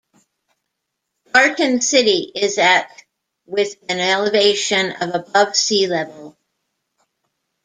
Barton 1.31 1.79
City 1.79 2.31
is 2.33 2.57
at 2.57 2.89
with 3.45 3.75
an 3.87 3.99
elevation 3.99 4.93
of 4.93 5.13
above 5.13 5.55
sea 5.55 5.85
level. 5.85 6.35